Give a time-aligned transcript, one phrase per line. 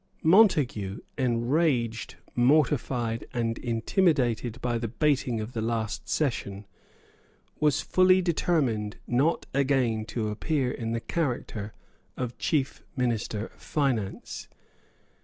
[0.23, 6.65] Montague, enraged, mortified, and intimidated by the baiting of the last session,
[7.59, 11.75] was fully determined not again to appear in the character
[12.17, 14.47] of chief minister of finance.